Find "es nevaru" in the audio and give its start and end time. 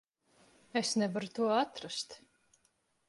0.81-1.29